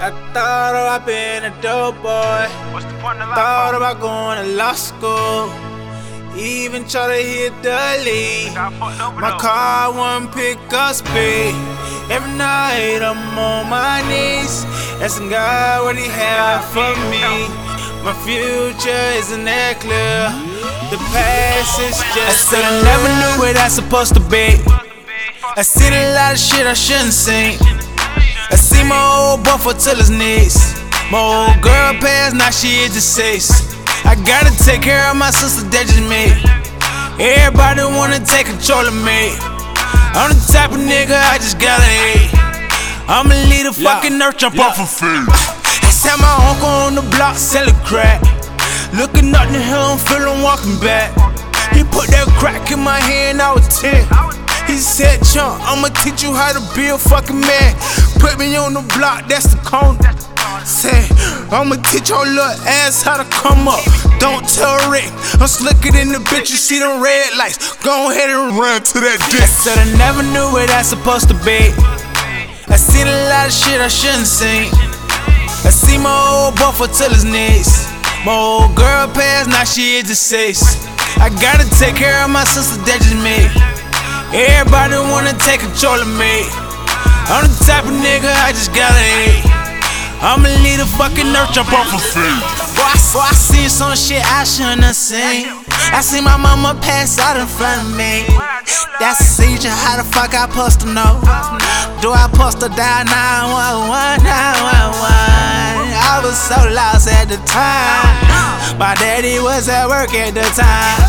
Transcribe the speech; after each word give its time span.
I 0.00 0.10
thought 0.34 0.74
about 0.74 1.06
being 1.06 1.44
a 1.44 1.52
dope 1.62 1.96
boy. 2.02 2.46
What's 2.72 2.84
the 2.86 2.98
point 2.98 3.22
of 3.22 3.28
life? 3.28 3.38
Thought 3.38 3.74
about 3.76 4.00
going 4.00 4.42
to 4.42 4.56
law 4.56 4.72
school. 4.74 5.48
Even 6.36 6.86
try 6.88 7.06
to 7.14 7.22
hit 7.22 7.54
the 7.62 7.78
league. 8.04 8.54
Got 8.54 8.72
fucked 8.74 9.00
over 9.00 9.20
My 9.20 9.38
car 9.38 9.92
won't 9.92 10.34
pick 10.34 10.58
up 10.72 10.94
speed. 10.94 11.54
Every 12.10 12.32
night 12.36 13.00
I'm 13.00 13.38
on 13.38 13.70
my 13.70 14.02
knees, 14.10 14.66
asking 15.00 15.30
God 15.30 15.84
what 15.84 15.96
He 15.96 16.08
have 16.10 16.64
for 16.74 16.92
me. 17.08 17.46
My 18.02 18.12
future 18.26 19.06
isn't 19.16 19.44
that 19.46 19.78
clear. 19.80 20.28
The 20.90 20.98
past 21.14 21.80
is 21.80 21.96
just. 22.12 22.52
I 22.52 22.60
said 22.60 22.64
I 22.66 22.82
never 22.82 23.08
knew 23.08 23.40
where 23.40 23.54
that's 23.54 23.74
supposed 23.74 24.12
to 24.14 24.20
be. 24.20 24.58
I 25.56 25.62
seen 25.62 25.92
a 25.92 26.12
lot 26.14 26.32
of 26.34 26.38
shit 26.38 26.66
I 26.66 26.74
shouldn't 26.74 27.14
seen. 27.14 27.73
Old 29.34 29.42
boy 29.42 29.72
till 29.74 29.96
his 29.96 30.10
knees. 30.10 30.54
My 31.10 31.18
old 31.18 31.58
girl 31.60 31.98
passed, 31.98 32.36
now 32.36 32.50
she 32.50 32.86
is 32.86 32.94
deceased. 32.94 33.74
I 34.06 34.14
gotta 34.14 34.54
take 34.62 34.82
care 34.82 35.10
of 35.10 35.16
my 35.16 35.34
sister, 35.34 35.66
that 35.74 35.90
just 35.90 36.06
me. 36.06 36.30
Everybody 37.18 37.82
wanna 37.82 38.22
take 38.22 38.46
control 38.46 38.86
of 38.86 38.94
me. 38.94 39.34
I'm 40.14 40.30
the 40.30 40.38
type 40.54 40.70
of 40.70 40.78
nigga 40.78 41.18
I 41.18 41.42
just 41.42 41.58
gotta 41.58 41.82
hate. 41.82 42.30
I'ma 43.10 43.34
leave 43.50 43.66
the 43.66 43.74
fucking 43.74 44.22
earth 44.22 44.38
jump 44.38 44.54
off 44.62 44.78
a 44.78 44.86
feet. 44.86 45.26
I 45.26 45.90
sat 45.90 46.14
my 46.22 46.30
uncle 46.54 46.70
on 46.70 46.94
the 46.94 47.02
block 47.18 47.34
selling 47.34 47.74
crack. 47.82 48.22
Looking 48.94 49.34
up 49.34 49.50
the 49.50 49.58
hill, 49.58 49.82
I'm 49.82 49.98
feeling 49.98 50.46
walking 50.46 50.78
back. 50.78 51.10
He 51.74 51.82
put 51.82 52.06
that 52.14 52.30
crack 52.38 52.70
in 52.70 52.78
my 52.78 53.02
hand, 53.02 53.42
I 53.42 53.50
was 53.50 53.66
10. 53.82 53.98
He 54.70 54.78
said, 54.78 55.18
Chunk, 55.26 55.58
I'ma 55.66 55.90
teach 56.06 56.22
you 56.22 56.30
how 56.30 56.54
to 56.54 56.62
be 56.78 56.86
a 56.94 56.98
fucking 56.98 57.40
man. 57.40 57.74
Me 58.44 58.56
on 58.56 58.74
the 58.74 58.84
block, 59.00 59.24
that's 59.24 59.56
the 59.56 59.60
corner. 59.64 60.12
Say, 60.68 61.08
I'ma 61.48 61.80
teach 61.88 62.12
your 62.12 62.28
little 62.28 62.60
ass 62.68 63.00
how 63.00 63.16
to 63.16 63.24
come 63.32 63.64
up. 63.64 63.80
Don't 64.20 64.44
tell 64.44 64.76
Rick, 64.92 65.08
I'm 65.40 65.48
slicker 65.48 65.88
than 65.88 66.12
the 66.12 66.20
bitch. 66.28 66.52
You 66.52 66.60
see 66.60 66.78
them 66.78 67.00
red 67.00 67.32
lights, 67.40 67.72
go 67.80 68.12
ahead 68.12 68.28
and 68.28 68.52
run 68.52 68.84
to 68.84 69.00
that 69.00 69.16
dick. 69.32 69.40
I 69.40 69.48
said 69.48 69.80
I 69.80 69.88
never 69.96 70.20
knew 70.20 70.44
where 70.52 70.68
that's 70.68 70.92
supposed 70.92 71.32
to 71.32 71.36
be. 71.40 71.72
I 72.68 72.76
seen 72.76 73.08
a 73.08 73.18
lot 73.32 73.48
of 73.48 73.56
shit 73.56 73.80
I 73.80 73.88
shouldn't 73.88 74.28
seen. 74.28 74.68
I 75.64 75.72
see 75.72 75.96
my 75.96 76.12
old 76.12 76.60
buffer 76.60 76.92
till 76.92 77.16
his 77.16 77.24
knees. 77.24 77.88
My 78.28 78.36
old 78.36 78.76
girl 78.76 79.08
passed, 79.16 79.48
now 79.48 79.64
she 79.64 79.96
is 79.96 80.04
deceased. 80.04 80.84
I 81.16 81.32
gotta 81.40 81.64
take 81.80 81.96
care 81.96 82.20
of 82.20 82.28
my 82.28 82.44
sister, 82.44 82.76
that's 82.84 83.08
just 83.08 83.16
me. 83.24 83.48
Everybody 84.36 85.00
wanna 85.00 85.32
take 85.40 85.64
control 85.64 85.96
of 85.96 86.12
me. 86.20 86.63
I'm 87.26 87.48
the 87.48 87.56
type 87.64 87.84
of 87.88 87.96
nigga 87.96 88.28
I 88.28 88.52
just 88.52 88.72
gotta 88.76 89.00
hate. 89.00 89.44
I'ma 90.20 90.48
leave 90.64 90.80
the 90.80 90.88
fucking 90.96 91.28
earth 91.36 91.52
jump 91.52 91.72
off 91.72 91.92
a 91.92 92.00
feet. 92.00 92.40
Boy, 92.76 92.84
I, 92.84 92.96
boy, 93.12 93.24
I 93.24 93.32
seen 93.32 93.68
some 93.68 93.96
shit 93.96 94.24
I 94.24 94.44
shouldn't 94.44 94.84
have 94.84 94.96
seen. 94.96 95.48
I 95.92 96.00
seen 96.00 96.24
my 96.24 96.36
mama 96.36 96.76
pass 96.80 97.18
out 97.18 97.36
in 97.36 97.46
front 97.46 97.80
of 97.84 97.96
me. 97.96 98.24
That's 99.00 99.20
a 99.20 99.24
seizure, 99.24 99.68
how 99.68 99.96
the 99.96 100.04
fuck 100.04 100.32
I 100.32 100.48
supposed 100.48 100.80
to 100.80 100.88
know? 100.92 101.20
Do 102.00 102.12
I 102.12 102.28
supposed 102.32 102.60
to 102.60 102.68
dial 102.72 103.04
911, 103.04 104.24
911? 104.24 105.92
I 105.92 106.20
was 106.24 106.36
so 106.36 106.56
lost 106.72 107.08
at 107.08 107.28
the 107.28 107.40
time. 107.48 108.78
My 108.78 108.94
daddy 108.96 109.40
was 109.40 109.68
at 109.68 109.88
work 109.88 110.14
at 110.14 110.32
the 110.32 110.46
time. 110.56 111.04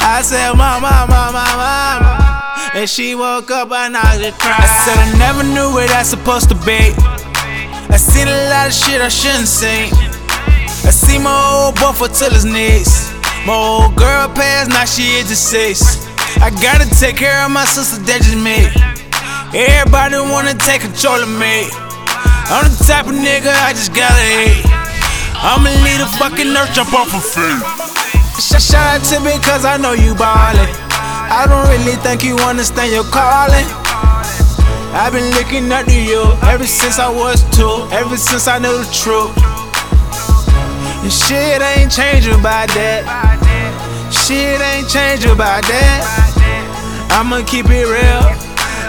I 0.00 0.20
said, 0.22 0.52
Mama, 0.56 1.06
Mama, 1.08 1.32
Mama. 1.32 2.31
And 2.74 2.88
she 2.88 3.14
woke 3.14 3.50
up 3.50 3.70
and 3.70 3.96
I 3.96 4.16
just 4.18 4.38
cried. 4.40 4.56
I 4.58 4.66
said, 4.86 4.98
I 4.98 5.18
never 5.18 5.42
knew 5.44 5.74
where 5.74 5.86
that's 5.88 6.08
supposed 6.08 6.48
to 6.48 6.54
be. 6.64 6.94
I 7.92 7.96
seen 8.00 8.28
a 8.28 8.38
lot 8.48 8.66
of 8.68 8.72
shit 8.72 9.00
I 9.00 9.08
shouldn't 9.08 9.48
see. 9.48 9.90
I 10.88 10.90
see 10.90 11.18
my 11.18 11.30
old 11.52 11.76
boy 11.76 11.92
for 11.92 12.08
till 12.08 12.30
his 12.32 12.44
knees. 12.46 13.12
My 13.44 13.52
old 13.52 13.94
girl 13.96 14.28
passed, 14.32 14.70
now 14.70 14.84
she 14.86 15.20
is 15.20 15.28
deceased. 15.28 16.08
I 16.40 16.48
gotta 16.64 16.88
take 16.96 17.16
care 17.16 17.44
of 17.44 17.50
my 17.50 17.64
sister, 17.66 18.00
that's 18.02 18.24
just 18.24 18.40
me. 18.40 18.70
Everybody 19.52 20.16
wanna 20.32 20.54
take 20.54 20.80
control 20.80 21.20
of 21.20 21.28
me. 21.28 21.68
I'm 22.48 22.64
the 22.72 22.84
type 22.88 23.04
of 23.06 23.12
nigga 23.14 23.52
I 23.52 23.76
just 23.76 23.92
gotta 23.92 24.16
hate. 24.16 24.64
I'ma 25.44 25.68
leave 25.84 26.00
the 26.00 26.08
fucking 26.16 26.48
earth 26.56 26.72
jump 26.72 26.94
off 26.94 27.12
a. 27.12 27.20
Sh- 28.40 28.62
Shout 28.62 28.96
out 28.96 29.04
to 29.12 29.20
me 29.20 29.36
cause 29.44 29.64
I 29.64 29.76
know 29.76 29.92
you 29.92 30.14
ballin'. 30.14 30.91
I 31.32 31.46
don't 31.48 31.66
really 31.72 31.96
think 32.04 32.22
you 32.22 32.36
understand 32.44 32.92
your 32.92 33.08
calling. 33.08 33.64
I've 34.92 35.14
been 35.14 35.32
looking 35.32 35.72
up 35.72 35.86
to 35.86 35.98
you 35.98 36.20
ever 36.44 36.66
since 36.66 36.98
I 36.98 37.08
was 37.08 37.40
two, 37.56 37.88
ever 37.90 38.18
since 38.18 38.46
I 38.46 38.58
knew 38.58 38.76
the 38.76 38.84
truth. 38.92 39.32
And 41.00 41.10
shit 41.10 41.62
ain't 41.62 41.90
changing 41.90 42.36
about 42.38 42.68
that. 42.76 43.08
Shit 44.12 44.60
ain't 44.60 44.90
changing 44.90 45.32
about 45.32 45.64
that. 45.72 46.04
I'ma 47.16 47.40
keep 47.48 47.64
it 47.70 47.88
real. 47.88 48.24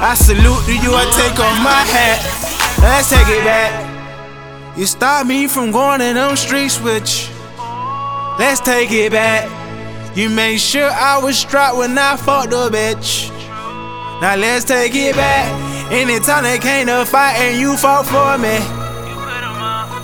I 0.00 0.16
salute 0.16 0.64
to 0.64 0.72
you, 0.80 0.96
I 0.96 1.04
take 1.20 1.36
off 1.36 1.60
my 1.60 1.84
hat. 1.92 2.24
Let's 2.80 3.10
take 3.10 3.28
it 3.28 3.44
back. 3.44 4.78
You 4.78 4.86
stopped 4.86 5.28
me 5.28 5.46
from 5.46 5.72
going 5.72 6.00
in 6.00 6.14
them 6.14 6.36
streets 6.36 6.80
you. 6.80 7.28
Let's 8.38 8.60
take 8.60 8.90
it 8.92 9.12
back. 9.12 9.59
You 10.14 10.28
made 10.28 10.58
sure 10.58 10.90
I 10.90 11.18
was 11.22 11.38
strapped 11.38 11.76
when 11.76 11.96
I 11.96 12.16
fought 12.16 12.50
the 12.50 12.68
bitch. 12.68 13.30
Now 14.20 14.34
let's 14.36 14.64
take 14.64 14.94
it 14.94 15.14
back. 15.14 15.46
Anytime 15.92 16.44
they 16.44 16.58
came 16.58 16.88
to 16.88 17.06
fight 17.06 17.36
and 17.36 17.60
you 17.60 17.76
fought 17.76 18.06
for 18.06 18.36
me. 18.36 18.58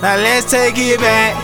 Now 0.01 0.15
let's 0.15 0.49
take 0.49 0.75
it 0.77 0.99
back. 0.99 1.35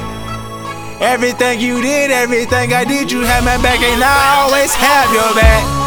Everything 1.01 1.59
you 1.59 1.81
did, 1.81 2.12
everything 2.12 2.72
I 2.72 2.85
did, 2.85 3.12
you 3.12 3.22
had 3.22 3.44
my 3.44 3.62
back, 3.62 3.81
and 3.81 4.01
I 4.01 4.44
always 4.44 4.74
have 4.74 5.12
your 5.12 5.35
back. 5.35 5.83